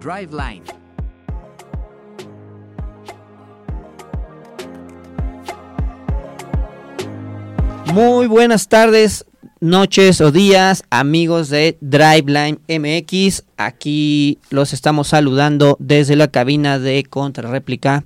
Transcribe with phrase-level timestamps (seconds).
[0.00, 0.64] Driveline.
[7.92, 9.26] Muy buenas tardes,
[9.60, 13.44] noches o días, amigos de Driveline MX.
[13.56, 18.04] Aquí los estamos saludando desde la cabina de Contrarréplica.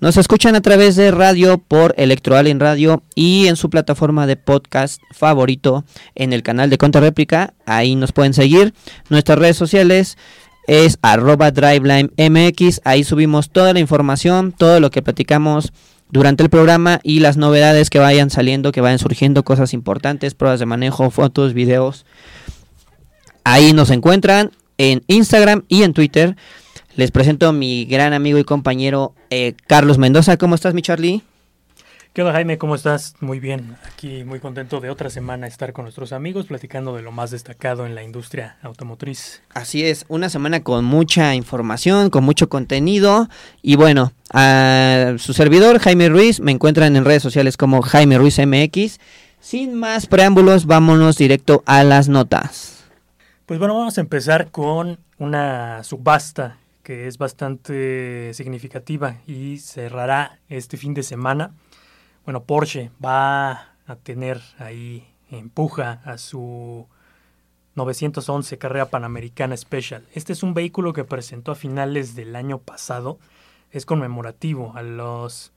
[0.00, 5.00] Nos escuchan a través de radio por Electroalien Radio y en su plataforma de podcast
[5.12, 7.54] favorito en el canal de Contrarréplica.
[7.66, 8.74] Ahí nos pueden seguir.
[9.08, 10.18] Nuestras redes sociales
[10.66, 12.80] es arroba Driveline MX.
[12.84, 15.72] Ahí subimos toda la información, todo lo que platicamos
[16.10, 20.60] durante el programa y las novedades que vayan saliendo, que vayan surgiendo, cosas importantes, pruebas
[20.60, 22.04] de manejo, fotos, videos.
[23.44, 26.36] Ahí nos encuentran en Instagram y en Twitter.
[26.96, 30.36] Les presento a mi gran amigo y compañero eh, Carlos Mendoza.
[30.36, 31.22] ¿Cómo estás, mi Charlie?
[32.12, 32.58] ¿Qué onda Jaime?
[32.58, 33.14] ¿Cómo estás?
[33.20, 33.74] Muy bien.
[33.86, 37.86] Aquí muy contento de otra semana estar con nuestros amigos platicando de lo más destacado
[37.86, 39.40] en la industria automotriz.
[39.54, 43.30] Así es, una semana con mucha información, con mucho contenido
[43.62, 48.38] y bueno, a su servidor Jaime Ruiz me encuentran en redes sociales como Jaime Ruiz
[48.38, 48.98] MX.
[49.40, 52.84] Sin más preámbulos, vámonos directo a las notas.
[53.46, 60.76] Pues bueno, vamos a empezar con una subasta que es bastante significativa y cerrará este
[60.76, 61.54] fin de semana
[62.24, 66.86] bueno, Porsche va a tener ahí empuja a su
[67.74, 70.06] 911 carrera panamericana Special.
[70.14, 73.18] Este es un vehículo que presentó a finales del año pasado.
[73.70, 75.52] Es conmemorativo a los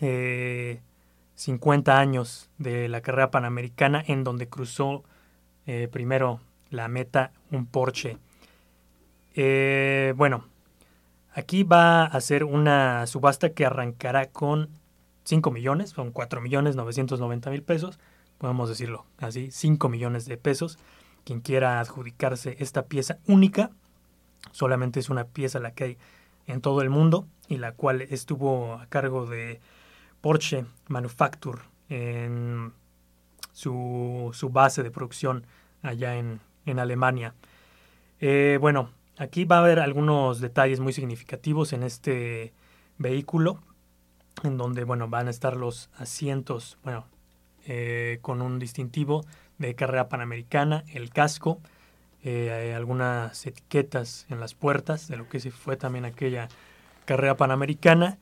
[0.00, 5.04] 50 eh, años de la carrera panamericana en donde cruzó
[5.66, 6.40] eh, primero
[6.70, 8.16] la meta un Porsche.
[9.34, 10.44] Eh, bueno,
[11.34, 14.70] aquí va a ser una subasta que arrancará con
[15.28, 17.98] 5 millones, son 4 millones 990 mil pesos,
[18.38, 20.78] podemos decirlo así, 5 millones de pesos.
[21.24, 23.70] Quien quiera adjudicarse esta pieza única,
[24.52, 25.98] solamente es una pieza la que hay
[26.46, 29.60] en todo el mundo y la cual estuvo a cargo de
[30.22, 32.72] Porsche Manufacture en
[33.52, 35.44] su, base de producción
[35.82, 36.40] allá en,
[36.78, 37.34] Alemania.
[38.20, 42.54] Eh, bueno, aquí va a haber algunos detalles muy significativos en este
[42.96, 43.58] vehículo
[44.44, 47.06] en donde bueno, van a estar los asientos, bueno,
[47.66, 49.24] eh, con un distintivo
[49.58, 51.60] de carrera panamericana, el casco,
[52.22, 56.48] eh, algunas etiquetas en las puertas de lo que fue también aquella
[57.04, 58.18] carrera panamericana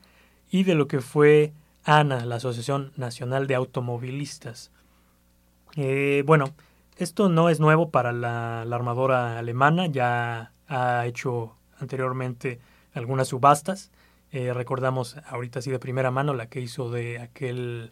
[0.49, 4.71] y de lo que fue ANA, la Asociación Nacional de Automovilistas.
[5.75, 6.53] Eh, bueno,
[6.97, 12.59] esto no es nuevo para la, la armadora alemana, ya ha hecho anteriormente
[12.93, 13.91] algunas subastas
[14.37, 17.91] eh, recordamos ahorita así de primera mano la que hizo de aquel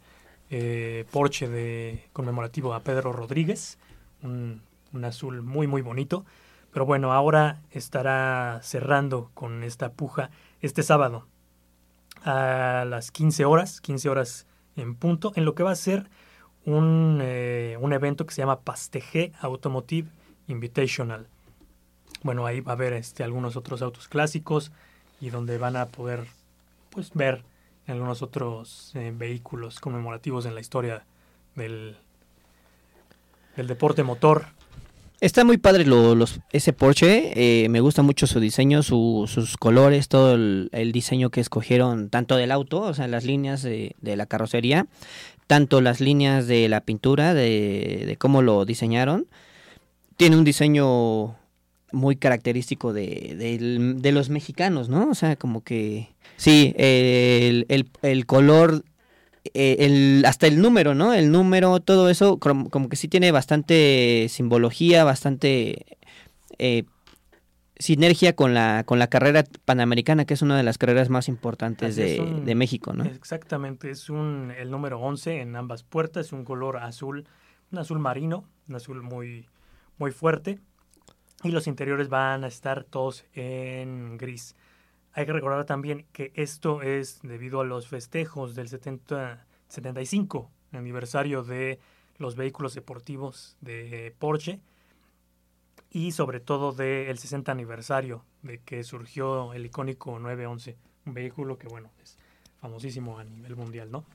[0.52, 3.80] eh, Porsche de conmemorativo a Pedro Rodríguez,
[4.22, 4.62] un,
[5.04, 6.24] azul muy muy bonito.
[6.72, 10.30] Pero bueno, ahora estará cerrando con esta puja
[10.62, 11.26] este sábado
[12.24, 14.46] a las 15 horas, 15 horas
[14.76, 16.12] en punto, en lo que va a ser
[16.64, 20.10] un, eh, un evento que se llama Pasteje Automotive
[20.48, 21.28] Invitational.
[22.22, 24.72] Bueno, ahí va a haber este, algunos otros autos clásicos,
[25.26, 26.26] y donde van a poder
[26.92, 27.44] pues ver
[27.88, 31.04] algunos otros eh, vehículos conmemorativos en la historia
[31.56, 31.98] del,
[33.56, 34.46] del deporte motor.
[35.22, 40.36] Está muy padre los, ese Porsche, eh, me gusta mucho su diseño, sus colores, todo
[40.36, 44.88] el, diseño que escogieron, tanto del auto, o sea, las líneas de, de la carrocería,
[45.48, 49.26] tanto las líneas de la pintura, de, de cómo lo diseñaron.
[50.18, 51.36] Tiene un diseño
[51.92, 53.36] muy característico de,
[53.98, 55.10] de, los mexicanos, ¿no?
[55.10, 58.84] O sea, como que sí, el, el, el color,
[59.54, 61.14] eh, el, hasta el número, ¿no?
[61.14, 65.86] El número, todo eso, como, que sí tiene bastante simbología, bastante
[66.58, 66.84] eh,
[67.78, 71.96] sinergia con la, con la carrera panamericana, que es una de las carreras más importantes
[71.96, 73.06] de, de, México, ¿no?
[73.06, 77.28] Exactamente, es un, el número 11 en ambas puertas, es un color azul,
[77.72, 79.48] un azul marino, un azul muy,
[79.98, 80.60] muy fuerte
[81.44, 84.56] y los interiores van a estar todos en gris.
[85.14, 91.44] Hay que recordar también que esto es debido a los festejos del 70, 75 aniversario
[91.44, 91.80] de
[92.18, 94.60] los vehículos deportivos de Porsche
[95.90, 101.68] y sobre todo del 60 aniversario de que surgió el icónico 911, un vehículo que
[101.68, 102.18] bueno, es
[102.60, 104.06] famosísimo a nivel mundial, ¿no?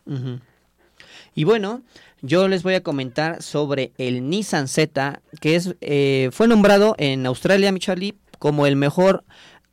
[1.34, 1.82] Y bueno,
[2.22, 7.26] yo les voy a comentar sobre el Nissan Z, que es, eh, fue nombrado en
[7.26, 9.24] Australia, Michali, como el mejor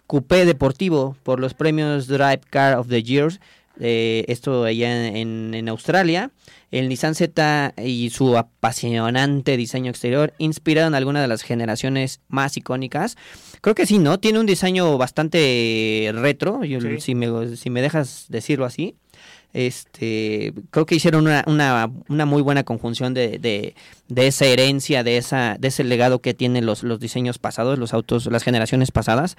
[0.05, 3.39] coupé deportivo por los premios Drive Car of the Year
[3.79, 6.31] eh, esto allá en, en, Australia.
[6.71, 13.17] El Nissan Z y su apasionante diseño exterior inspiraron algunas de las generaciones más icónicas.
[13.61, 14.19] Creo que sí, ¿no?
[14.19, 16.61] Tiene un diseño bastante retro,
[16.99, 18.95] si, me, si me dejas decirlo así.
[19.53, 23.75] Este, creo que hicieron una, una, una muy buena conjunción de, de,
[24.07, 27.93] de, esa herencia, de, esa, de ese legado que tienen los, los diseños pasados, los
[27.93, 29.35] autos, las generaciones pasadas,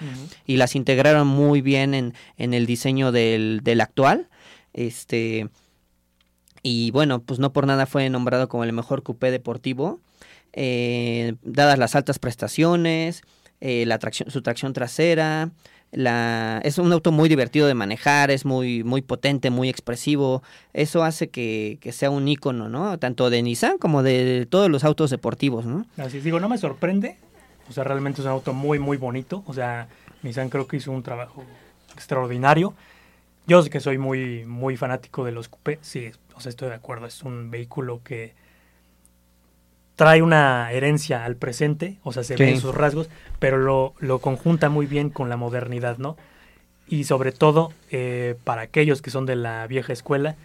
[0.47, 4.29] y las integraron muy bien en, en el diseño del, del actual.
[4.73, 5.49] Este,
[6.63, 10.01] y bueno, pues no por nada fue nombrado como el mejor coupé deportivo,
[10.53, 13.23] eh, dadas las altas prestaciones,
[13.61, 15.51] eh, la tracción, su tracción trasera,
[15.93, 20.43] la, es un auto muy divertido de manejar, es muy, muy potente, muy expresivo.
[20.73, 22.99] Eso hace que, sea un icono, ¿no?
[22.99, 25.87] Tanto de Nissan como de todos los autos deportivos, ¿no?
[25.97, 27.17] Así digo, no me sorprende.
[27.69, 29.43] O sea, realmente es un auto muy, muy bonito.
[29.47, 29.89] O sea,
[30.23, 31.45] Nissan creo que hizo un trabajo
[31.95, 32.75] extraordinario.
[33.47, 35.79] Yo sé que soy muy, muy fanático de los coupés.
[35.81, 37.07] Sí, o sea, estoy de acuerdo.
[37.07, 38.35] Es un vehículo que
[39.99, 43.11] trae una herencia al presente, o sea, se ven sus rasgos,
[43.41, 46.17] pero lo, lo, conjunta muy bien con la modernidad, ¿no?
[46.87, 50.37] Y sobre todo, eh, para aquellos que son de la vieja escuela,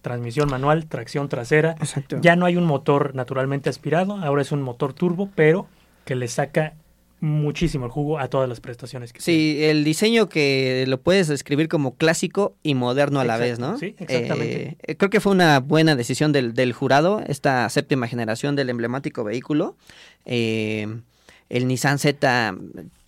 [0.00, 1.76] transmisión manual, tracción trasera.
[2.22, 5.66] Ya no hay un motor naturalmente aspirado, ahora es un motor turbo, pero
[6.06, 6.72] que le saca
[7.20, 11.68] muchísimo el jugo a todas las prestaciones que Sí, el diseño que lo puedes describir
[11.68, 13.78] como clásico y moderno a la vez, ¿no?
[13.78, 14.76] Sí, exactamente.
[14.82, 19.24] Eh, creo que fue una buena decisión del, del, jurado, esta séptima generación del emblemático
[19.24, 19.76] vehículo.
[20.24, 20.86] Eh,
[21.48, 22.54] el Nissan Z,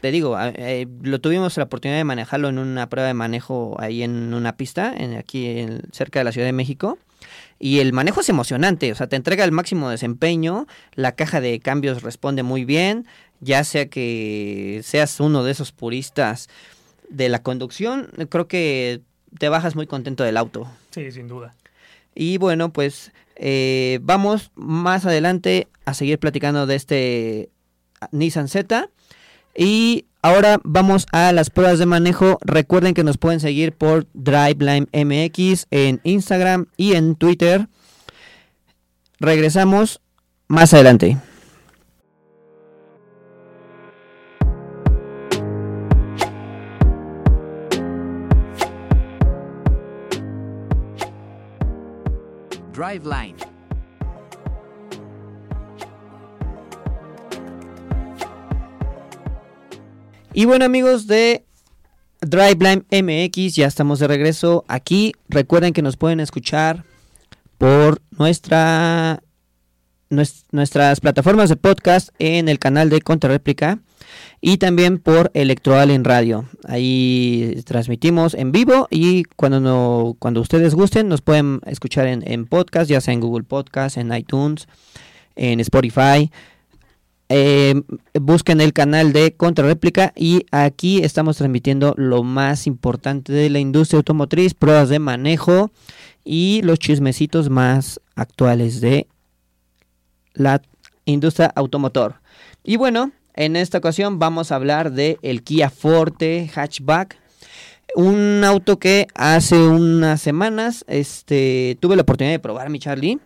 [0.01, 4.03] te digo, eh, lo tuvimos la oportunidad de manejarlo en una prueba de manejo ahí
[4.03, 6.99] en una pista, en, aquí en, cerca de la Ciudad de México.
[7.59, 11.61] Y el manejo es emocionante, o sea, te entrega el máximo desempeño, la caja de
[11.61, 13.07] cambios responde muy bien,
[13.41, 16.49] ya sea que seas uno de esos puristas
[17.09, 19.01] de la conducción, creo que
[19.39, 20.71] te bajas muy contento del auto.
[20.91, 21.55] Sí, sin duda.
[22.15, 27.51] Y bueno, pues eh, vamos más adelante a seguir platicando de este
[28.13, 28.91] Nissan Z.
[29.57, 32.39] Y ahora vamos a las pruebas de manejo.
[32.43, 37.69] Recuerden que nos pueden seguir por Driveline MX en Instagram y en Twitter.
[39.19, 40.01] Regresamos
[40.49, 41.19] más adelante.
[52.81, 53.37] Driveline.
[60.33, 61.45] Y bueno amigos de
[62.23, 65.13] Driveline MX, ya estamos de regreso aquí.
[65.29, 66.85] Recuerden que nos pueden escuchar
[67.59, 69.23] por nuestra
[70.09, 73.79] nuestras plataformas de podcast en el canal de Contrarréplica
[74.41, 76.47] y también por Electoral en Radio.
[76.65, 82.47] Ahí transmitimos en vivo y cuando, no, cuando ustedes gusten nos pueden escuchar en, en
[82.47, 84.69] podcast, ya sea en Google Podcast, en iTunes,
[85.37, 86.31] en Spotify.
[87.33, 87.81] Eh,
[88.21, 93.99] busquen el canal de Contrarréplica y aquí estamos transmitiendo lo más importante de la industria
[93.99, 95.71] automotriz, pruebas de manejo
[96.25, 99.07] y los chismecitos más actuales de
[100.35, 100.61] la
[101.05, 102.17] industria automotor.
[102.65, 107.19] Y bueno, en esta ocasión vamos a hablar de el Kia Forte Hatchback.
[107.97, 113.19] Un auto que hace unas semanas este, tuve la oportunidad de probar, mi Charlie.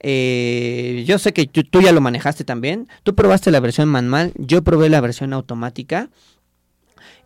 [0.00, 2.88] Eh, yo sé que tú, ya lo manejaste también.
[3.04, 6.10] Tú probaste la versión manual, yo probé la versión automática.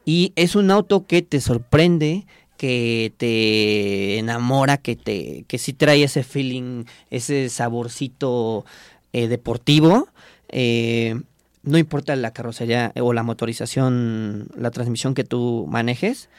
[0.05, 2.27] Y es un auto que te sorprende,
[2.59, 8.65] que te enamora, que te que sí trae ese feeling, ese saborcito
[9.13, 10.09] eh, deportivo.
[10.49, 11.21] Eh,
[11.67, 16.31] no importa la carrocería o la motorización, la transmisión que tú manejes.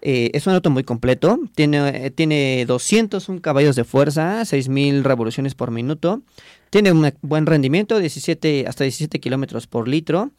[0.00, 5.54] Eh, es un auto muy completo, tiene, eh, tiene 201 caballos de fuerza, 6.000 revoluciones
[5.54, 6.22] por minuto,
[6.70, 10.30] tiene un buen rendimiento, 17, hasta 17 kilómetros por litro.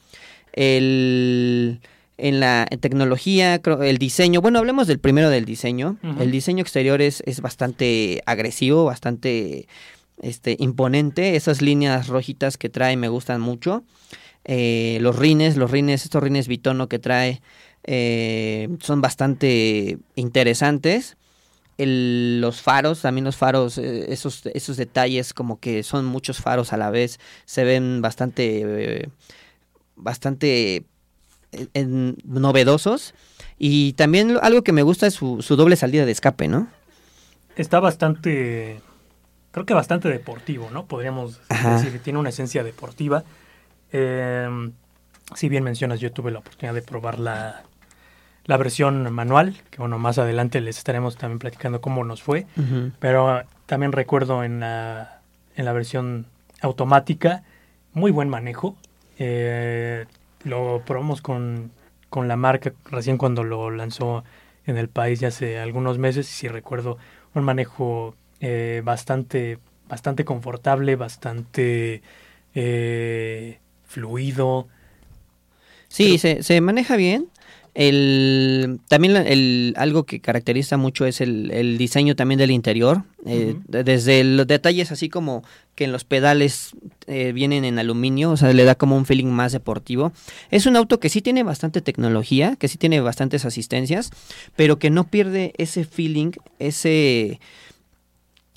[0.54, 1.82] El,
[2.18, 5.98] en la tecnología, el diseño, bueno, hablemos del primero del diseño.
[6.20, 9.68] El diseño exterior es, es bastante agresivo, bastante
[10.22, 11.36] este, imponente.
[11.36, 13.84] Esas líneas rojitas que trae me gustan mucho.
[14.50, 17.42] Eh, los rines, los rines, estos rines bitono que trae
[17.84, 21.18] eh, son bastante interesantes.
[21.78, 26.78] los faros, también los faros, eh, esos, esos detalles como que son muchos faros a
[26.78, 29.10] la vez, se ven bastante,
[29.98, 30.86] bastante
[32.24, 33.14] novedosos.
[33.60, 36.70] Y también algo que me gusta es su, su doble salida de escape, ¿no?
[37.58, 38.80] Está bastante,
[39.52, 40.86] creo que bastante deportivo, ¿no?
[40.86, 43.26] Podríamos decir que tiene una esencia deportiva
[43.92, 44.72] eh,
[45.36, 47.64] si bien mencionas, yo tuve la oportunidad de probar la,
[48.46, 52.48] la versión manual, que bueno, más adelante les estaremos también platicando cómo nos fue,
[53.00, 55.22] pero también recuerdo en la,
[55.56, 56.28] en la versión
[56.62, 57.44] automática,
[57.94, 58.78] muy buen manejo.
[59.20, 60.06] Eh,
[60.44, 61.72] lo probamos con,
[62.10, 64.24] con, la marca recién cuando lo lanzó
[64.66, 66.98] en el país ya hace algunos meses y si recuerdo
[67.34, 72.02] un manejo eh, bastante, bastante confortable, bastante
[72.54, 74.68] eh, fluido.
[75.88, 77.30] Sí, se, se maneja bien.
[77.78, 84.24] El, también el, algo que caracteriza mucho es el, diseño también del interior, eh, desde
[84.24, 85.44] los detalles así como
[85.76, 86.72] que en los pedales
[87.06, 90.12] eh, vienen en aluminio, o sea, le da como un feeling más deportivo.
[90.50, 94.10] Es un auto que sí tiene bastante tecnología, que sí tiene bastantes asistencias,
[94.56, 97.40] pero que no pierde ese feeling, ese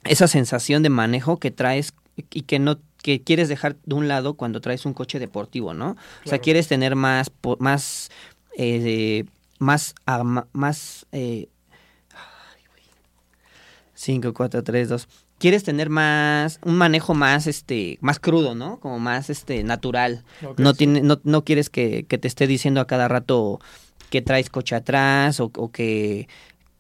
[0.05, 1.93] esa sensación de manejo que traes
[2.33, 5.97] y que no que quieres dejar de un lado cuando traes un coche deportivo, ¿no?
[6.25, 8.11] O sea, quieres tener más más
[8.57, 9.25] eh,
[9.59, 9.95] más,
[10.53, 11.49] más eh,
[14.01, 15.09] 5, 4, 3, 2.
[15.39, 18.81] Quieres tener más, un manejo más, este, más crudo, ¿no?
[18.81, 20.25] Como más, este, natural.
[20.57, 23.61] no, tiene, no, no quieres que, te esté diciendo a cada rato
[24.09, 26.29] que traes coche atrás o, que,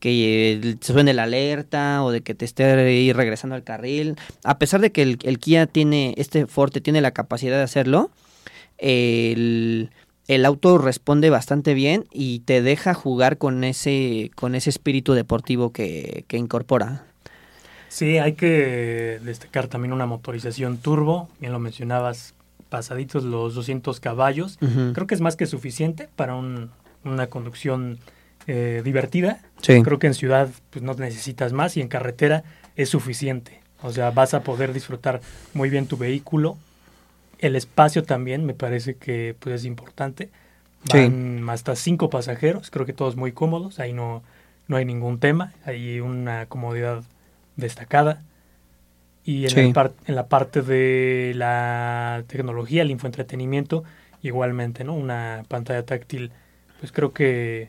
[0.00, 4.16] que se suene la alerta o de que te esté ir regresando al carril.
[4.42, 8.11] A pesar de que el, el Kia tiene, este Forte tiene la capacidad de hacerlo,
[8.78, 9.90] el
[10.30, 15.73] el auto responde bastante bien y te deja jugar con ese, con ese espíritu deportivo
[15.73, 17.02] que, incorpora.
[17.88, 22.35] Sí, hay que destacar también una motorización turbo, bien lo mencionabas,
[22.69, 24.61] pasaditos los 200 caballos.
[24.95, 27.99] Creo que es más que suficiente para una conducción
[28.50, 29.40] eh, divertida.
[29.62, 32.42] Creo que en ciudad pues, no necesitas más y en carretera
[32.76, 33.61] es suficiente.
[33.83, 35.21] O sea, vas a poder disfrutar
[35.54, 36.57] muy bien tu vehículo
[37.40, 40.28] el espacio también me parece que pues, es importante.
[40.92, 44.23] Van hasta cinco pasajeros, creo que todos muy cómodos, ahí no,
[44.66, 47.02] no hay ningún tema, hay una comodidad
[47.57, 48.23] destacada.
[49.23, 49.75] Y en,
[50.07, 53.85] en la parte de la tecnología, el infoentretenimiento,
[54.23, 54.95] igualmente, ¿no?
[54.95, 56.33] Una pantalla táctil,
[56.78, 57.69] pues creo que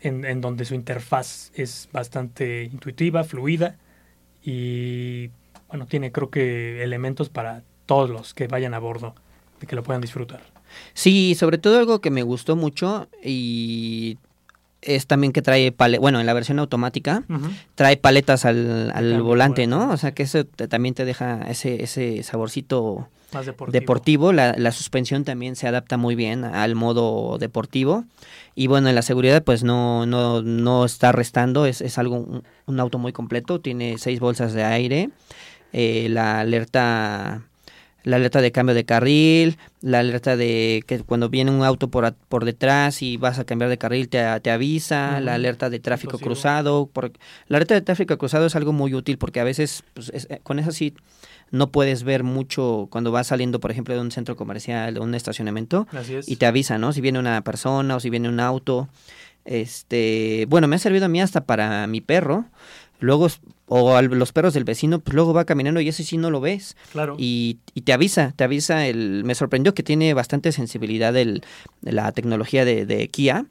[0.00, 3.76] en, en donde su interfaz es bastante intuitiva, fluida
[4.42, 5.30] y
[5.68, 9.14] bueno, tiene creo que elementos para todos los que vayan a bordo,
[9.60, 10.42] de que lo puedan disfrutar.
[10.94, 14.18] Sí, sobre todo algo que me gustó mucho y
[14.80, 17.24] es también que trae paletas, bueno, en la versión automática,
[17.74, 19.90] trae paletas al, al volante, ¿no?
[19.90, 23.72] O sea que eso también te deja ese, ese saborcito Más deportivo.
[23.72, 24.32] deportivo.
[24.32, 28.04] La, la, suspensión también se adapta muy bien al modo deportivo.
[28.54, 32.80] Y bueno, en la seguridad pues no, no, no está restando, es, es algo, un,
[32.80, 35.10] auto muy completo, tiene seis bolsas de aire,
[35.72, 37.42] eh, la alerta
[38.04, 42.12] la alerta de cambio de carril, la alerta de que cuando viene un auto por,
[42.28, 46.18] por detrás y vas a cambiar de carril te, te avisa, la alerta de tráfico
[46.18, 46.86] cruzado.
[46.86, 47.12] Por,
[47.46, 50.58] la alerta de tráfico cruzado es algo muy útil porque a veces pues, eh, con
[50.58, 50.94] eso sí
[51.52, 55.14] no puedes ver mucho cuando vas saliendo, por ejemplo, de un centro comercial, de un
[55.14, 55.86] estacionamiento,
[56.26, 56.92] y te avisa, ¿no?
[56.92, 58.88] Si viene una persona o si viene un auto.
[59.44, 62.46] Este, bueno, me ha servido a mí hasta para mi perro
[63.00, 63.26] luego
[63.66, 66.76] o los perros del vecino, pues luego va caminando y ese sí no lo ves.
[66.92, 67.16] Claro.
[67.18, 68.86] Y, y te avisa, te avisa.
[68.86, 71.42] El, me sorprendió que tiene bastante sensibilidad el,
[71.80, 73.46] la tecnología de, de Kia.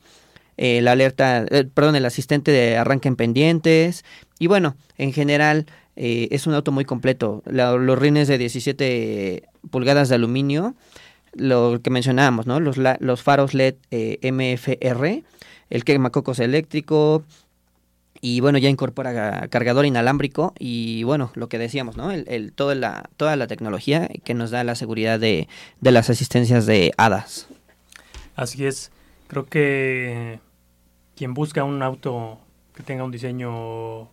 [0.58, 4.06] Eh, la alerta, eh, perdón, el asistente de arranque en pendientes.
[4.38, 5.66] Y bueno, en general
[6.04, 7.44] eh, es un auto muy completo.
[7.46, 10.74] los rines de 17 pulgadas de aluminio,
[11.34, 12.60] lo que mencionábamos, ¿no?
[12.60, 13.76] Los, los faros LED
[14.24, 15.24] MFR,
[15.70, 17.24] el quemacocos eléctrico,
[18.20, 22.10] y bueno, ya incorpora cargador inalámbrico y bueno, lo que decíamos, ¿no?
[22.10, 25.48] El, el, toda, la, toda la tecnología que nos da la seguridad de,
[25.82, 27.48] de las asistencias de HADAS.
[28.36, 28.92] Así es,
[29.28, 30.40] creo que
[31.16, 32.40] quien busca un auto
[32.74, 34.10] que tenga un diseño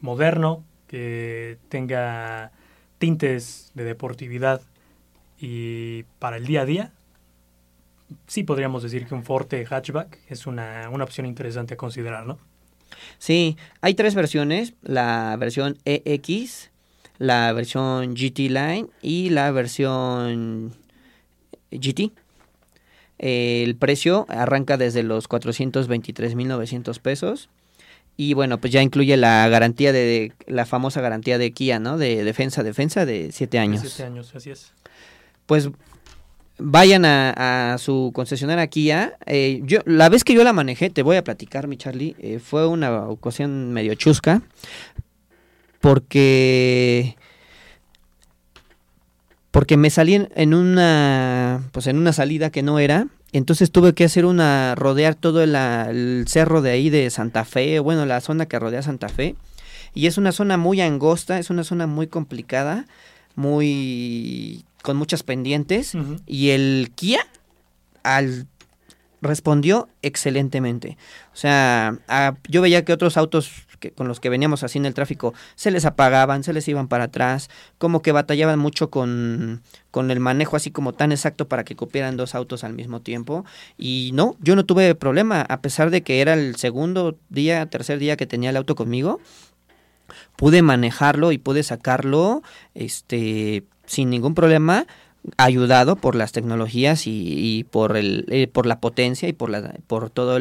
[0.00, 2.52] moderno, que tenga
[2.98, 4.60] tintes de deportividad
[5.40, 6.92] y para el día a día,
[8.26, 12.38] sí podríamos decir que un Forte hatchback es una, una opción interesante a considerar, ¿no?
[13.16, 16.70] Sí, hay tres versiones, la versión EX,
[17.16, 20.74] la versión GT Line y la versión
[21.70, 22.12] GT.
[23.16, 27.48] El precio arranca desde los 423.900 pesos.
[28.16, 31.96] Y bueno, pues ya incluye la garantía de, la famosa garantía de Kia, ¿no?
[31.96, 33.80] De defensa, defensa de 7 años.
[33.80, 34.72] 7 años, así es.
[35.46, 35.70] Pues
[36.58, 39.16] vayan a, su concesionaria Kia.
[39.26, 42.38] Eh, yo, la vez que yo la manejé, te voy a platicar, mi Charlie, eh,
[42.38, 44.42] fue una ocasión medio chusca,
[45.80, 47.16] porque
[49.50, 54.04] porque me salí en, una pues en una salida que no era entonces tuve que
[54.04, 58.58] hacer una rodear todo el cerro de ahí de Santa Fe bueno la zona que
[58.58, 59.36] rodea Santa Fe.
[59.94, 62.86] Y es una zona muy angosta es una zona muy complicada
[63.34, 65.92] muy con muchas pendientes.
[66.26, 67.26] Y el Kia
[68.02, 68.46] al
[69.20, 70.98] respondió excelentemente.
[71.32, 71.98] O sea,
[72.48, 75.70] yo veía que otros autos que, con los que veníamos así en el tráfico se
[75.70, 80.56] les apagaban, se les iban para atrás, como que batallaban mucho con, con el manejo
[80.56, 83.44] así como tan exacto para que cupieran dos autos al mismo tiempo.
[83.76, 87.98] Y no, yo no tuve problema, a pesar de que era el segundo día, tercer
[87.98, 89.20] día que tenía el auto conmigo,
[90.36, 92.42] pude manejarlo y pude sacarlo
[92.74, 94.86] este sin ningún problema
[95.36, 100.10] ayudado por las tecnologías y, por el eh, por la potencia y por la por
[100.10, 100.38] todo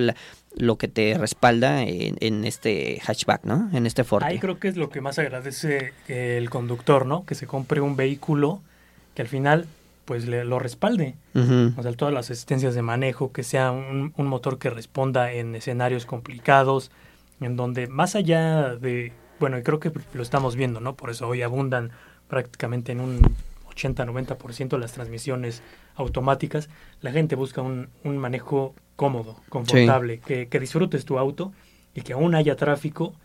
[0.56, 3.70] lo que te respalda en, este hatchback, ¿no?
[3.74, 4.24] En este Ford.
[4.24, 7.26] Ahí creo que es lo que más agradece el conductor, ¿no?
[7.26, 8.62] Que se compre un vehículo
[9.16, 9.66] que al final
[10.06, 11.16] pues le, lo respalde.
[11.34, 15.56] O sea, todas las asistencias de manejo, que sea un, un motor que responda en
[15.56, 16.92] escenarios complicados,
[17.40, 20.96] en donde más allá de, bueno, y creo que lo estamos viendo, ¿no?
[20.96, 21.92] Por eso hoy abundan
[22.28, 23.22] prácticamente en un
[23.76, 25.62] 80-90% de las transmisiones
[25.96, 26.70] automáticas,
[27.02, 31.52] la gente busca un, manejo cómodo, confortable, que, disfrutes tu auto
[31.96, 33.16] y que aún haya tráfico,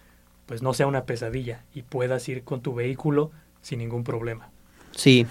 [0.47, 3.30] pues no sea una pesadilla y puedas ir con tu vehículo
[3.61, 4.49] sin ningún problema.
[4.92, 5.26] Sí.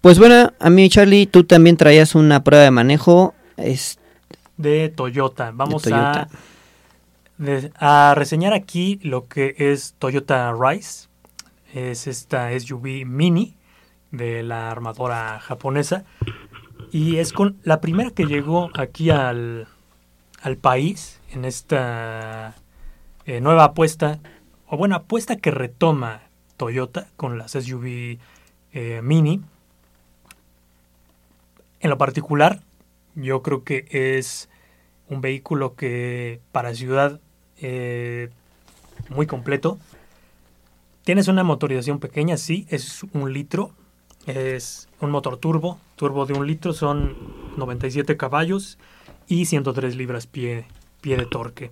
[0.00, 3.34] Pues bueno, a mí Charlie, tú también traías una prueba de manejo.
[3.56, 3.98] Es...
[4.58, 5.50] De Toyota.
[5.52, 6.28] Vamos A,
[7.80, 11.08] a reseñar aquí lo que es Toyota Rise.
[11.74, 13.56] Es esta SUV mini
[14.12, 16.04] de la armadora japonesa.
[16.90, 19.68] Y es con la primera que llegó aquí al,
[20.42, 22.54] al país en esta
[23.24, 24.18] eh, nueva apuesta,
[24.66, 26.22] o buena apuesta que retoma
[26.56, 28.18] Toyota con las SUV
[28.72, 29.40] eh, Mini.
[31.80, 32.60] En lo particular,
[33.14, 34.48] yo creo que es
[35.08, 37.20] un vehículo que para ciudad
[37.60, 38.30] eh,
[39.08, 39.78] muy completo.
[41.04, 43.72] Tienes una motorización pequeña, sí, es un litro,
[44.26, 47.16] es un motor turbo, turbo de un litro, son
[47.56, 48.78] 97 caballos
[49.26, 50.66] y 103 libras pie,
[51.00, 51.70] pie de torque.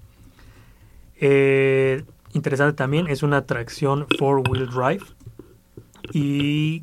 [1.21, 5.05] Eh, interesante también, es una tracción four-wheel drive.
[6.13, 6.83] Y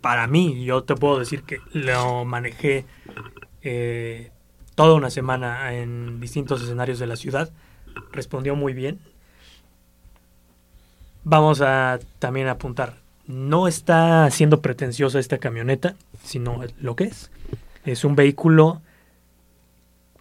[0.00, 2.86] para mí, yo te puedo decir que lo manejé
[3.62, 4.30] eh,
[4.74, 7.50] toda una semana en distintos escenarios de la ciudad.
[8.12, 9.00] Respondió muy bien.
[11.24, 17.30] Vamos a también apuntar no está siendo pretenciosa esta camioneta, sino lo que es.
[17.84, 18.82] Es un vehículo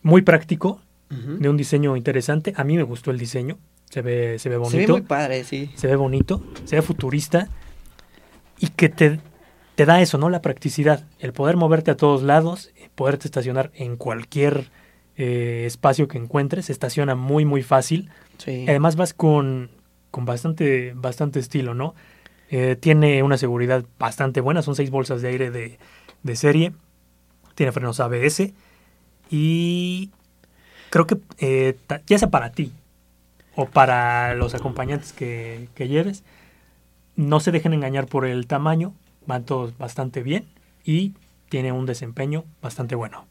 [0.02, 2.54] muy práctico, de un diseño interesante.
[2.58, 3.58] A mí me gustó el diseño.
[3.90, 4.80] Se ve, se ve bonito.
[4.80, 5.72] Se ve muy padre, sí.
[5.76, 7.48] Se ve bonito, se ve futurista.
[8.60, 9.20] Y que te,
[9.76, 10.30] te da eso, ¿no?
[10.30, 11.06] La practicidad.
[11.20, 14.70] El poder moverte a todos lados, poderte estacionar en cualquier
[15.16, 16.66] eh, espacio que encuentres.
[16.66, 18.10] Se estaciona muy, muy fácil.
[18.68, 19.70] Además vas con,
[20.12, 21.96] con bastante, bastante estilo, ¿no?
[22.50, 26.74] Eh, tiene una seguridad bastante buena, son seis bolsas de aire de, serie.
[27.56, 28.54] Tiene frenos ABS.
[29.30, 30.12] Y
[30.90, 32.72] creo que eh, ya sea para ti
[33.56, 36.24] o para los acompañantes que, que lleves,
[37.16, 38.94] no se dejen engañar por el tamaño.
[39.26, 40.46] Van todos bastante bien
[40.84, 41.14] y
[41.50, 43.26] tiene un desempeño bastante bueno.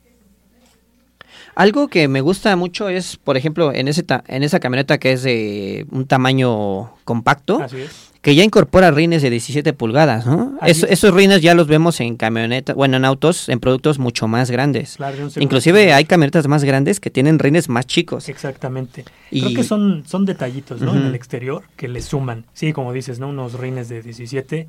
[1.55, 5.23] Algo que me gusta mucho es, por ejemplo, en, ese en esa camioneta que es
[5.23, 7.61] de un tamaño compacto,
[8.25, 10.59] que ya incorpora rines de 17 pulgadas, ¿no?
[10.65, 14.97] esos rines ya los vemos en camionetas, bueno, en autos, en productos mucho más grandes.
[15.37, 18.31] Inclusive hay camionetas más grandes que tienen rines más chicos.
[18.31, 19.05] Exactamente.
[19.31, 20.97] Creo que son, son detallitos, ¿no?
[20.97, 22.47] En el exterior que le suman.
[22.55, 23.29] Sí, como dices, ¿no?
[23.29, 24.69] Unos rines de 17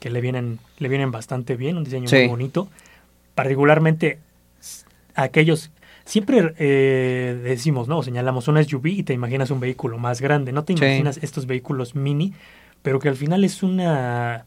[0.00, 2.68] que le vienen, le vienen bastante bien, un diseño muy bonito.
[3.36, 4.18] Particularmente
[5.14, 5.70] aquellos
[6.04, 8.02] siempre eh, decimos, ¿no?
[8.02, 11.94] Señalamos una SUV y te imaginas un vehículo más grande, no te imaginas estos vehículos
[11.94, 12.32] mini,
[12.88, 14.46] pero que al final es una...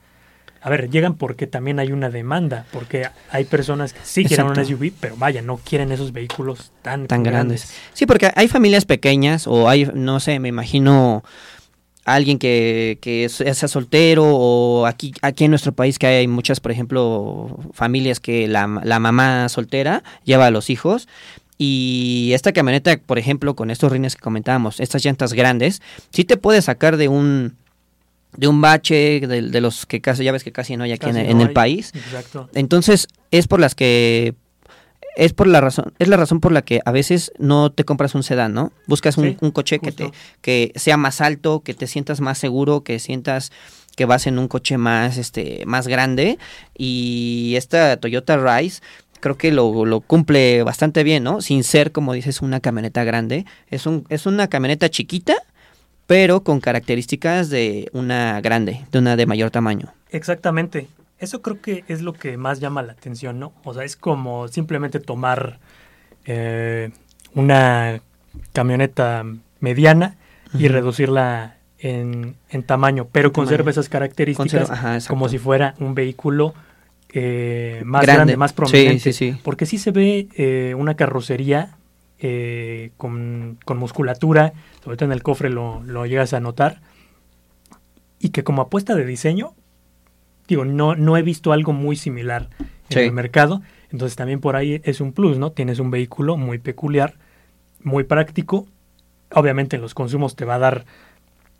[0.63, 4.65] A ver, llegan porque también hay una demanda, porque hay personas que sí quieren una
[4.65, 7.71] SUV, pero vaya, no quieren esos vehículos tan, tan grandes.
[7.93, 11.23] Sí, porque hay familias pequeñas o hay, no sé, me imagino
[12.03, 16.71] alguien que, que sea soltero o aquí, aquí en nuestro país que hay muchas, por
[16.71, 21.07] ejemplo, familias que la, la mamá soltera lleva a los hijos
[21.59, 26.35] y esta camioneta, por ejemplo, con estos rines que comentábamos, estas llantas grandes, sí te
[26.35, 27.60] puede sacar de un
[28.37, 31.41] de un bache de, los que casi ya ves que casi no hay aquí en,
[31.41, 31.91] el país.
[31.93, 32.49] Exacto.
[32.53, 34.35] Entonces, es por las que
[35.17, 38.15] es por la razón es la razón por la que a veces no te compras
[38.15, 38.71] un sedán, ¿no?
[38.87, 42.97] Buscas un, coche que te que sea más alto, que te sientas más seguro, que
[42.99, 43.51] sientas
[43.97, 46.37] que vas en un coche más, este, más grande
[46.77, 48.81] y esta Toyota Rise
[49.21, 51.41] creo que lo, lo, cumple bastante bien, ¿no?
[51.41, 53.45] Sin ser, como dices, una camioneta grande.
[53.67, 55.35] Es, un, es una camioneta chiquita,
[56.07, 59.93] pero con características de una grande, de una de mayor tamaño.
[60.09, 60.87] Exactamente.
[61.19, 63.53] Eso creo que es lo que más llama la atención, ¿no?
[63.63, 65.59] O sea, es como simplemente tomar
[66.25, 66.89] eh,
[67.35, 68.01] una
[68.53, 69.23] camioneta
[69.59, 70.17] mediana
[70.53, 72.35] y reducirla en,
[72.65, 76.53] tamaño, pero conserva esas características como si fuera un vehículo
[77.13, 78.37] eh, más grande.
[78.37, 79.37] más prominente.
[79.43, 81.77] Porque sí se ve eh, una carrocería
[82.23, 84.53] eh, con, musculatura,
[84.83, 86.81] sobre todo en el cofre lo, llegas a notar,
[88.19, 89.55] y que como apuesta de diseño,
[90.47, 92.49] digo, no, no he visto algo muy similar
[92.89, 95.51] en el mercado, entonces también por ahí es un plus, ¿no?
[95.51, 97.15] Tienes un vehículo muy peculiar,
[97.81, 98.67] muy práctico,
[99.33, 100.85] obviamente en los consumos te va a dar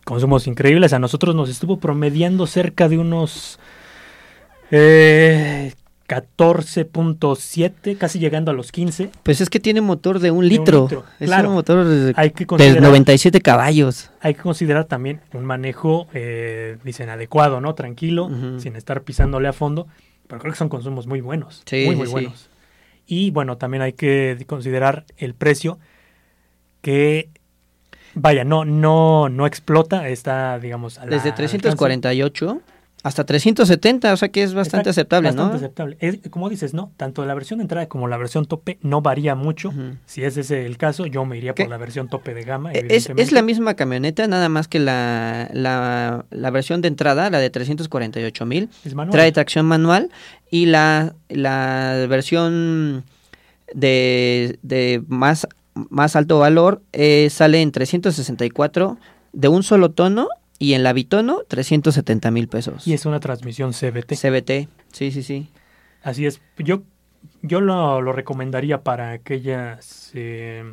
[0.05, 3.59] consumos increíbles, a nosotros nos estuvo promediando cerca de unos
[4.69, 5.73] eh,
[6.11, 9.11] 14.7, casi llegando a los 15.
[9.23, 10.89] Pues es que tiene motor de un litro.
[11.21, 14.11] Es un motor de, hay que 97 caballos.
[14.19, 17.75] Hay que considerar también un manejo, eh, dicen, adecuado, ¿no?
[17.75, 19.87] Tranquilo, sin estar pisándole a fondo.
[20.27, 21.63] Pero creo que son consumos muy buenos.
[21.71, 22.49] muy, muy buenos.
[23.07, 25.79] Y bueno, también hay que considerar el precio
[26.81, 27.29] que
[28.15, 32.61] vaya, no, no, no explota, está, digamos, a Desde 348
[33.03, 35.97] hasta 370, o sea que es bastante aceptable, bastante aceptable.
[36.29, 36.91] como dices, ¿no?
[36.97, 39.73] Tanto la versión de entrada como la versión tope no varía mucho.
[40.05, 42.71] Si ese es el caso, yo me iría por la versión tope de gama.
[42.73, 47.29] E, es, es, la misma camioneta, nada más que la, la, la versión de entrada,
[47.29, 48.69] la de 348 mil,
[49.09, 50.11] trae tracción manual
[50.51, 53.03] y la, la versión
[53.73, 58.97] de, de más, más alto valor eh, sale en 364
[59.33, 60.27] de un solo tono
[60.61, 62.87] y en la Bitono, 370 mil pesos.
[62.87, 64.13] Y es una transmisión CBT.
[64.13, 65.49] CBT, sí, sí, sí.
[66.03, 66.39] Así es.
[66.59, 66.83] Yo,
[67.41, 70.71] yo lo, recomendaría para aquellas eh,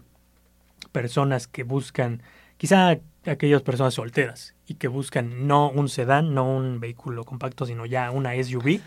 [0.92, 2.22] personas que buscan,
[2.58, 7.86] quizá aquellas personas solteras y que buscan no un sedán, no un vehículo compacto, sino
[7.86, 8.80] ya una SUV.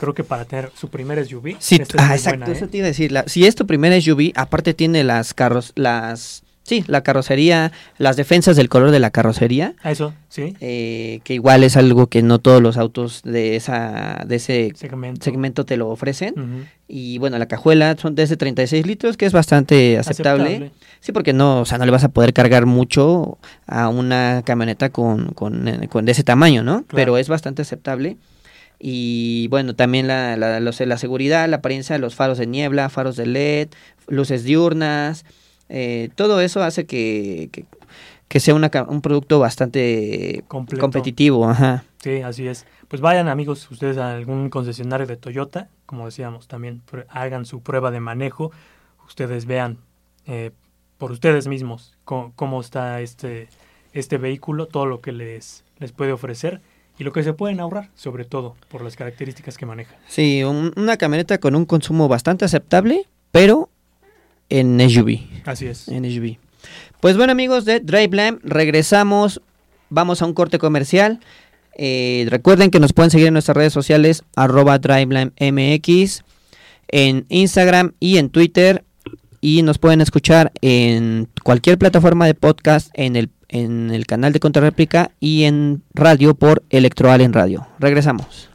[0.00, 1.58] Creo que para tener su primer SUV.
[1.60, 2.68] Sí, ah, exacto, eso ¿eh?
[2.68, 3.12] te iba a decir.
[3.26, 8.54] si es tu primer SUV, aparte tiene las carros, las Sí, la carrocería, las defensas
[8.54, 9.74] del color de la carrocería.
[9.82, 10.54] Eso, sí.
[10.60, 15.64] Eh, que igual es algo que no todos los autos de esa de ese segmento,
[15.64, 16.68] te lo ofrecen.
[16.86, 20.70] Y bueno, la cajuela son desde 36 litros, que es bastante aceptable.
[21.00, 24.90] Sí, porque no, o sea, no le vas a poder cargar mucho a una camioneta
[24.90, 26.84] con, con, eh, de ese tamaño, ¿no?
[26.88, 28.16] Pero es bastante aceptable.
[28.78, 33.16] Y bueno, también la, la, la seguridad, la apariencia de los faros de niebla, faros
[33.16, 33.68] de LED,
[34.08, 35.24] luces diurnas,
[35.70, 37.48] eh, todo eso hace que,
[38.28, 41.48] que, sea un producto bastante competitivo.
[41.48, 41.84] Ajá.
[42.02, 42.66] Sí, así es.
[42.88, 47.92] Pues vayan amigos ustedes a algún concesionario de Toyota, como decíamos también, hagan su prueba
[47.92, 48.50] de manejo,
[49.06, 49.78] ustedes vean
[50.26, 50.50] eh,
[50.98, 53.48] por ustedes mismos cómo, está este,
[53.92, 56.60] este vehículo, todo lo que les, les puede ofrecer
[56.98, 59.96] y lo que se pueden ahorrar, sobre todo por las características que maneja.
[60.08, 63.70] Sí, una camioneta con un consumo bastante aceptable, pero
[64.50, 65.20] en SUV.
[65.46, 65.88] Así es.
[65.88, 66.36] En SUV.
[67.00, 69.40] Pues bueno amigos de Driveline, regresamos,
[69.88, 71.20] vamos a un corte comercial.
[71.76, 76.24] Eh, recuerden que nos pueden seguir en nuestras redes sociales, arroba MX,
[76.88, 78.84] en Instagram y en Twitter.
[79.40, 84.40] Y nos pueden escuchar en cualquier plataforma de podcast, en el, en el canal de
[84.40, 87.66] Contrarréplica y en radio por Electroal en Radio.
[87.78, 88.49] Regresamos.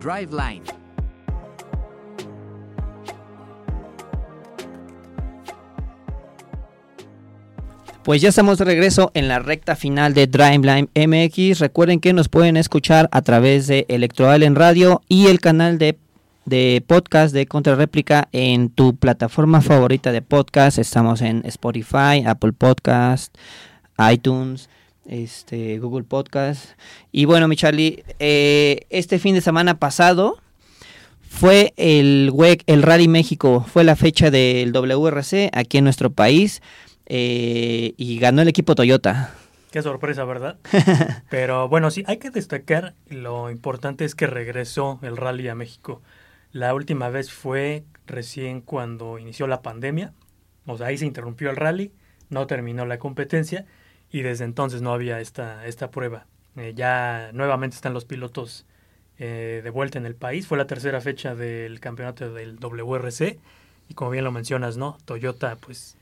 [0.00, 0.62] Driveline.
[8.02, 11.60] Pues ya estamos de regreso en la recta final de Driveline MX.
[11.60, 15.98] Recuerden que nos pueden escuchar a través de Electoral en Radio y el canal de,
[16.46, 20.78] de podcast de Contrarréplica en tu plataforma favorita de podcast.
[20.78, 23.36] Estamos en Spotify, Apple Podcast,
[24.10, 24.70] iTunes,
[25.06, 26.70] este, Google Podcast.
[27.12, 30.38] Y bueno, mi Charlie, eh, este fin de semana pasado
[31.28, 36.60] fue el WEC, el Rally México, fue la fecha del WRC aquí en nuestro país
[37.06, 39.34] eh, y ganó el equipo Toyota.
[39.70, 40.58] Qué sorpresa, ¿verdad?
[41.30, 46.02] Pero bueno, sí, hay que destacar lo importante es que regresó el rally a México.
[46.52, 50.12] La última vez fue recién cuando inició la pandemia.
[50.66, 51.92] O sea, ahí se interrumpió el rally,
[52.28, 53.66] no terminó la competencia
[54.10, 56.26] y desde entonces no había esta, esta prueba.
[56.56, 58.66] Eh, ya nuevamente están los pilotos
[59.18, 60.46] eh, de vuelta en el país.
[60.46, 63.38] Fue la tercera fecha del campeonato del WRC.
[63.88, 64.98] Y como bien lo mencionas, ¿no?
[65.04, 65.96] Toyota, pues,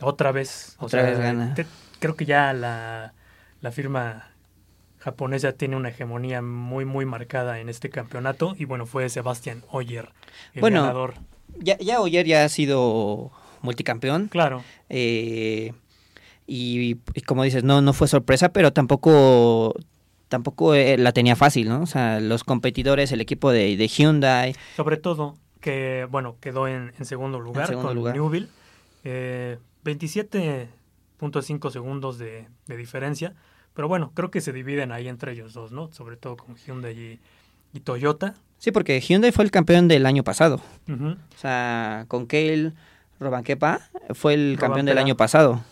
[0.00, 0.76] otra vez.
[0.78, 1.54] Otra vez gana.
[1.98, 3.14] creo que ya la,
[3.60, 4.30] la firma
[4.98, 8.54] japonesa tiene una hegemonía muy, muy marcada en este campeonato.
[8.58, 10.10] Y bueno, fue Sebastián Oyer,
[10.54, 11.14] el Bueno, ganador.
[11.58, 14.28] Ya, ya Oyer ya ha sido multicampeón.
[14.28, 15.72] Claro, eh,
[16.50, 19.72] y, y como dices, no, no fue sorpresa, pero tampoco
[20.28, 21.80] tampoco eh, la tenía fácil, ¿no?
[21.82, 26.92] O sea, los competidores, el equipo de, de Hyundai, sobre todo que, bueno, quedó en,
[26.98, 28.16] en segundo lugar segundo con lugar.
[28.16, 28.48] Newville.
[29.04, 33.34] Eh, 27.5 segundos de, de diferencia.
[33.74, 35.92] Pero bueno, creo que se dividen ahí entre ellos dos, ¿no?
[35.92, 37.20] Sobre todo con Hyundai y,
[37.72, 38.34] y Toyota.
[38.58, 40.60] Sí, porque Hyundai fue el campeón del año pasado.
[40.88, 42.72] O sea, con Kale
[43.20, 43.80] Robanquepa
[44.14, 45.62] fue el campeón del año pasado.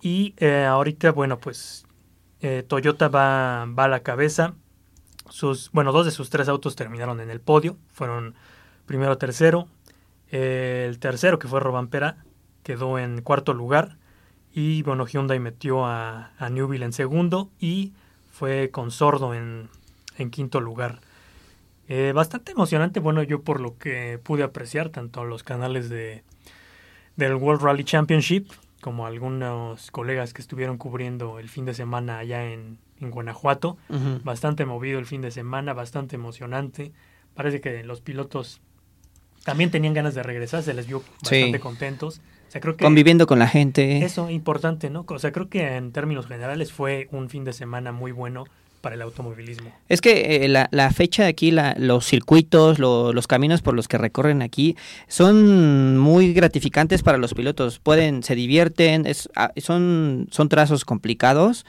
[0.00, 1.86] Y eh, ahorita, bueno, pues
[2.40, 4.54] eh, Toyota va, va a la cabeza.
[5.28, 7.76] Sus, bueno, dos de sus tres autos terminaron en el podio.
[7.92, 8.34] Fueron
[8.86, 9.68] primero, tercero.
[10.30, 12.24] El tercero, que fue Robampera,
[12.62, 13.96] quedó en cuarto lugar.
[14.52, 17.92] Y bueno, Hyundai metió a, a Newville en segundo y
[18.30, 19.68] fue con Sordo en,
[20.16, 21.00] en quinto lugar.
[21.88, 26.22] Eh, bastante emocionante, bueno, yo por lo que pude apreciar, tanto los canales de,
[27.16, 32.44] del World Rally Championship como algunos colegas que estuvieron cubriendo el fin de semana allá
[32.52, 33.76] en, en Guanajuato.
[34.24, 36.92] Bastante movido el fin de semana, bastante emocionante.
[37.34, 38.60] Parece que los pilotos
[39.44, 41.58] también tenían ganas de regresar, se les vio bastante Sí.
[41.58, 42.20] contentos.
[42.48, 44.04] O sea, creo que Conviviendo con la gente.
[44.04, 45.04] eso importante, ¿no?
[45.06, 48.44] O sea, creo que en términos generales fue un fin de semana muy bueno
[48.80, 49.70] para el automovilismo.
[49.88, 53.74] Es que eh, la, la fecha de aquí, la- los circuitos, lo- los caminos por
[53.74, 54.76] los que recorren aquí,
[55.08, 57.78] son muy gratificantes para los pilotos.
[57.78, 61.66] Pueden, se divierten, es, ah, son, son trazos complicados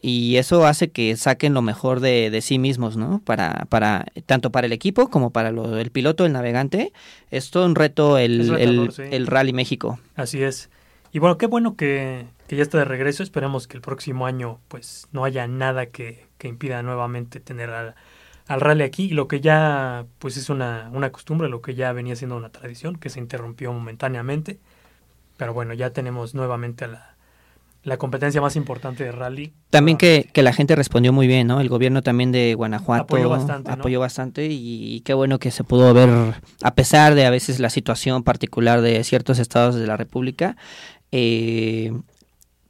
[0.00, 3.20] y eso hace que saquen lo mejor de, de sí mismos, ¿no?
[3.24, 6.92] Para, para, tanto para el equipo como para lo- el piloto, el navegante.
[7.30, 9.02] Es todo un reto el, sí.
[9.10, 9.98] el Rally México.
[10.14, 10.70] Así es.
[11.12, 13.22] Y bueno, qué bueno que, que ya está de regreso.
[13.24, 17.94] Esperemos que el próximo año pues no haya nada que, que impida nuevamente tener al,
[18.46, 19.06] al rally aquí.
[19.06, 22.50] Y lo que ya pues es una, una costumbre, lo que ya venía siendo una
[22.50, 24.58] tradición, que se interrumpió momentáneamente.
[25.36, 27.18] Pero bueno, ya tenemos nuevamente a la,
[27.84, 29.52] la competencia más importante de rally.
[29.70, 30.32] También que, Nuevamente.
[30.32, 31.60] que la gente respondió muy bien, ¿no?
[31.60, 36.10] El gobierno también de Guanajuato Apoyó bastante, bastante y, qué bueno que se pudo ver,
[36.62, 40.56] a pesar de a veces la situación particular de ciertos estados de la República,
[41.12, 41.92] eh,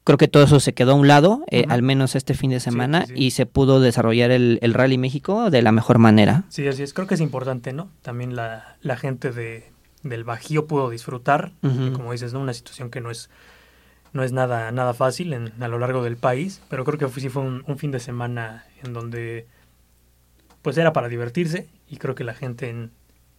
[0.08, 2.60] creo que todo eso se quedó a un lado, eh, al menos este fin de
[2.60, 3.24] semana, sí, sí.
[3.24, 6.44] y se pudo desarrollar el, el Rally México de la mejor manera.
[6.48, 6.94] Sí, así es.
[6.94, 7.90] Creo que es importante, ¿no?
[8.00, 9.70] También la, la gente de,
[10.02, 11.52] del Bajío pudo disfrutar.
[11.60, 12.40] Como dices, ¿no?
[12.40, 13.28] Una situación que no es,
[14.14, 16.62] no es nada, nada fácil en, a lo largo del país.
[16.70, 19.46] Pero creo que fue- sí fue un, un fin de semana en donde
[20.62, 21.68] pues era para divertirse.
[21.86, 22.92] Y creo que la gente en,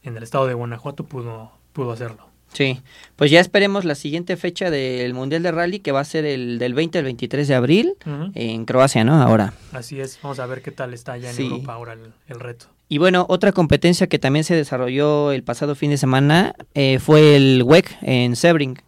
[0.04, 2.29] en el estado de Guanajuato pudo, pudo hacerlo.
[2.54, 2.82] Sí,
[3.16, 6.58] pues ya esperemos la siguiente fecha del Mundial de Rally, que va a ser el
[6.58, 7.94] del 20 al 23 de abril
[8.34, 9.22] en Croacia, ¿no?
[9.22, 9.54] Ahora.
[9.72, 10.20] Así es.
[10.24, 11.44] Vamos a ver qué tal está allá en Sí.
[11.44, 12.66] Europa ahora el, el reto.
[12.88, 17.36] Y bueno, otra competencia que también se desarrolló el pasado fin de semana eh, fue
[17.36, 18.82] el WEC en Sebring.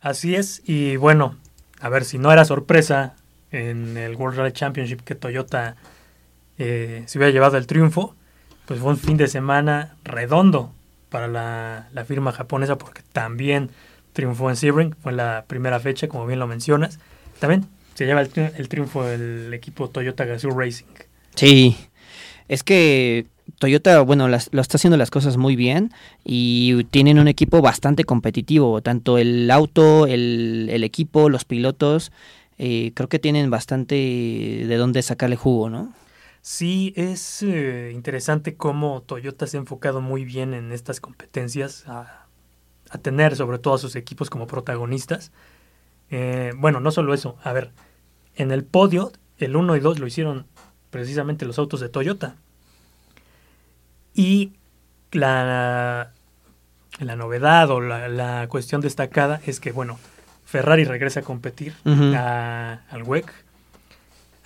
[0.00, 1.36] Así es, y bueno,
[1.80, 3.14] a ver si no era sorpresa
[3.52, 5.76] en el World Rally Championship que Toyota
[6.58, 8.16] eh, se hubiera llevado el triunfo,
[8.66, 10.72] pues fue un fin de semana redondo
[11.08, 13.70] para la, la firma japonesa porque también
[14.12, 16.98] triunfó en Sebring, fue la primera fecha, como bien lo mencionas.
[17.40, 20.86] También se lleva el, el triunfo del equipo Toyota Gazoo Racing.
[21.34, 21.76] Sí,
[22.48, 23.26] es que
[23.58, 25.92] Toyota, bueno, las- lo está haciendo las cosas muy bien
[26.24, 32.12] y tienen un equipo bastante competitivo, tanto el auto, el, el equipo, los pilotos,
[32.58, 35.92] eh, creo que tienen bastante de dónde sacarle jugo, ¿no?
[36.50, 42.24] Sí, es eh, interesante cómo Toyota se ha enfocado muy bien en estas competencias, a,
[42.88, 45.30] a tener sobre todo a sus equipos como protagonistas.
[46.10, 47.70] Eh, bueno, no solo eso, a ver,
[48.34, 50.46] en el podio, el 1 y 2 lo hicieron
[50.88, 52.36] precisamente los autos de Toyota.
[54.14, 54.54] Y
[55.12, 56.12] la,
[56.98, 59.98] la novedad o la, la cuestión destacada es que, bueno,
[60.46, 61.74] Ferrari regresa a competir
[62.16, 63.30] a- al WEC,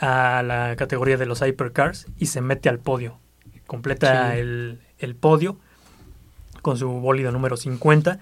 [0.02, 3.18] a la categoría de los hypercars y se mete al podio.
[3.68, 4.40] Completa Sí.
[4.40, 5.58] el, el podio
[6.60, 8.18] con su bólido número 50.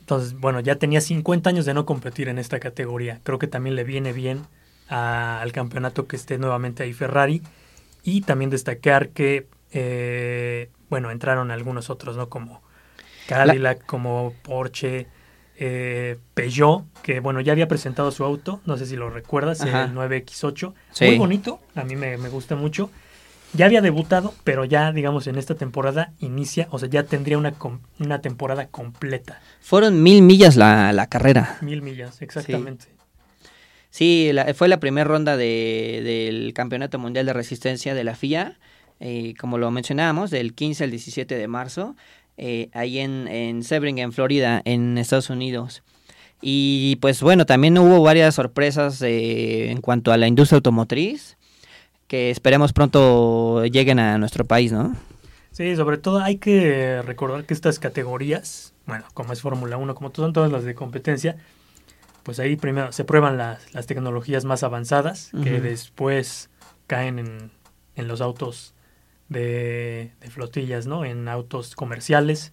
[0.00, 3.20] Entonces, bueno, ya tenía 50 años de no competir en esta categoría.
[3.24, 4.46] Creo que también le viene bien
[4.88, 7.42] a- al campeonato que esté nuevamente ahí Ferrari.
[8.02, 12.28] Y también destacar que, eh, bueno, entraron algunos otros, ¿no?
[12.28, 12.62] Como
[13.28, 15.06] Cadillac, como Porsche,
[15.60, 19.84] eh, Peugeot, que bueno, ya había presentado su auto, no sé si lo recuerdas, Ajá.
[19.84, 20.72] el 9X8.
[20.90, 21.04] Sí.
[21.04, 22.90] Muy bonito, a mí me, me gusta mucho.
[23.52, 27.52] ya había debutado, pero ya, digamos, en esta temporada inicia, o sea, ya tendría una,
[27.98, 29.40] una temporada completa.
[29.60, 31.58] Fueron mil millas la, la carrera.
[31.60, 32.86] Mil millas, exactamente.
[33.90, 38.56] Sí, la- fue la primera ronda de- del Campeonato Mundial de Resistencia de la FIA,
[39.00, 41.96] eh, como lo mencionábamos, del 15 al 17 de marzo,
[42.42, 45.82] eh, ahí en, en Sebring, en Florida, en Estados Unidos.
[46.40, 51.36] Y pues bueno, también hubo varias sorpresas eh, en cuanto a la industria automotriz,
[52.06, 54.96] que esperemos pronto lleguen a nuestro país, ¿no?
[55.50, 60.10] Sí, sobre todo hay que recordar que estas categorías, bueno, como es Fórmula 1, como
[60.14, 61.36] son todas las de competencia,
[62.22, 66.48] pues ahí primero se prueban las, las tecnologías más avanzadas que después
[66.86, 67.50] caen en,
[67.96, 68.72] en los autos
[69.30, 71.06] de, de flotillas, ¿no?
[71.06, 72.52] En autos comerciales,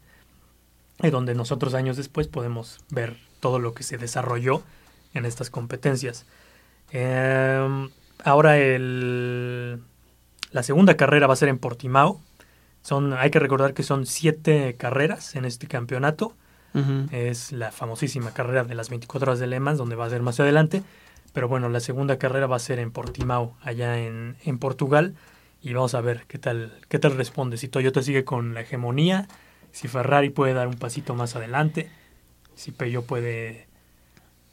[1.03, 4.63] y donde nosotros años después podemos ver todo lo que se desarrolló
[5.13, 6.25] en estas competencias.
[6.91, 7.89] Em,
[8.23, 9.81] ahora el,
[10.51, 12.21] la segunda carrera va a ser en Portimao.
[12.81, 16.33] Son, hay que recordar que son siete carreras en este campeonato.
[17.11, 20.21] Es la famosísima carrera de las 24 horas de Le Mans, donde va a ser
[20.21, 20.83] más adelante.
[21.33, 25.15] Pero bueno, la segunda carrera va a ser en Portimao, allá en, en Portugal.
[25.61, 27.57] Y vamos a ver qué tal, qué tal responde.
[27.57, 29.27] Si Toyota sigue con la hegemonía,
[29.71, 31.89] si Ferrari puede dar un pasito más adelante,
[32.55, 33.67] si Peugeot puede,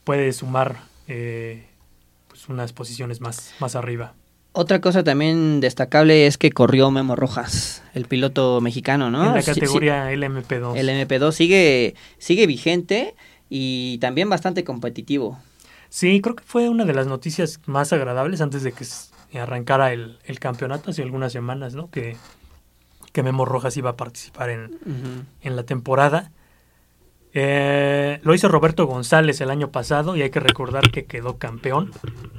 [0.05, 1.67] puede sumar eh,
[2.29, 4.15] pues unas posiciones más, más arriba.
[4.53, 9.27] Otra cosa también destacable es que corrió Memo Rojas, el piloto mexicano, ¿no?
[9.27, 10.77] en la sí- categoría LMP2.
[10.77, 13.15] El MP2 sigue, sigue vigente
[13.51, 15.39] y también bastante competitivo.
[15.89, 18.85] Sí, creo que fue una de las noticias más agradables antes de que
[19.41, 21.91] arrancara el, el campeonato hace algunas semanas, ¿no?
[21.91, 22.17] Que,
[23.13, 24.79] que Memo Rojas iba a participar en,
[25.41, 26.31] en la temporada.
[27.33, 31.91] Eh, lo hizo Roberto González el año pasado y hay que recordar que quedó campeón.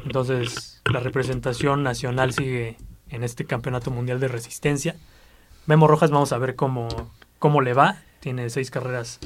[0.05, 2.77] Entonces la representación nacional sigue
[3.09, 4.95] en este campeonato mundial de resistencia.
[5.65, 6.87] Memo Rojas vamos a ver cómo,
[7.39, 7.97] cómo le va.
[8.21, 9.19] Tiene seis carreras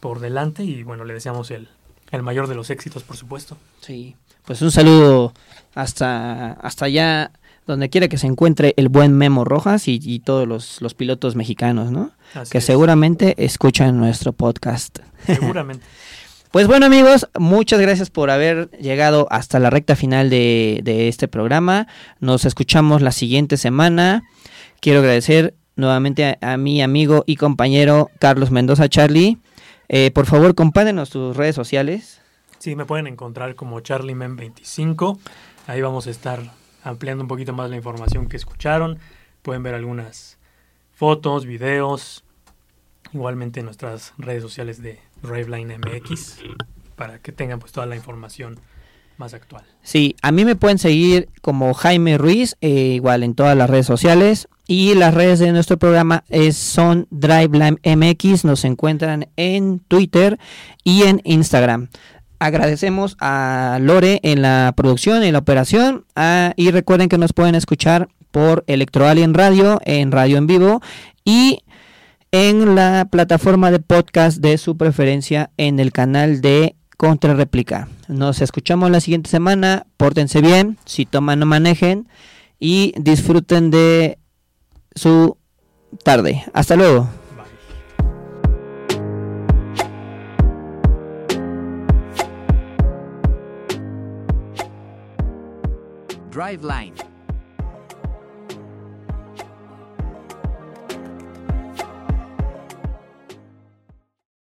[0.00, 1.68] por delante y bueno, le deseamos el,
[2.12, 3.56] el mayor de los éxitos, por supuesto.
[3.80, 4.14] Sí,
[4.48, 5.34] pues un saludo
[5.74, 7.32] hasta, hasta allá,
[7.66, 11.36] donde quiera que se encuentre el buen Memo Rojas y, y todos los, los pilotos
[11.36, 12.12] mexicanos, ¿no?
[12.32, 12.64] Así que es.
[12.64, 15.00] seguramente escuchan nuestro podcast.
[15.26, 15.84] Seguramente.
[16.50, 21.28] Pues bueno amigos, muchas gracias por haber llegado hasta la recta final de, de este
[21.28, 21.88] programa.
[22.20, 24.22] Nos escuchamos la siguiente semana.
[24.80, 29.36] Quiero agradecer nuevamente a, a mi amigo y compañero Carlos Mendoza Charlie.
[29.90, 32.22] Eh, por favor, compártenos tus redes sociales.
[32.58, 35.18] Sí, me pueden encontrar como CharlieMen25.
[35.66, 36.40] Ahí vamos a estar
[36.82, 38.98] ampliando un poquito más la información que escucharon.
[39.42, 40.38] Pueden ver algunas
[40.92, 42.24] fotos, videos.
[43.12, 46.40] Igualmente en nuestras redes sociales de Driveline MX
[46.96, 48.58] para que tengan pues toda la información
[49.16, 49.64] más actual.
[49.82, 53.86] Sí, a mí me pueden seguir como Jaime Ruiz, eh, igual en todas las redes
[53.86, 54.48] sociales.
[54.66, 60.38] Y las redes de nuestro programa es, son Driveline MX, nos encuentran en Twitter
[60.84, 61.88] y en Instagram.
[62.38, 66.04] Agradecemos a Lore en la producción, en la operación.
[66.14, 70.80] ah, y recuerden que nos pueden escuchar por Electroalien Radio, en Radio en Vivo
[71.24, 71.60] y
[72.30, 77.88] en la plataforma de podcast de su preferencia en el canal de Contrarréplica.
[78.08, 79.86] Nos escuchamos la siguiente semana.
[79.96, 82.08] Pórtense bien, si toman no manejen
[82.60, 84.18] y disfruten de
[84.94, 85.36] su
[86.04, 86.44] tarde.
[86.52, 87.08] Hasta luego.
[96.38, 97.17] Driveline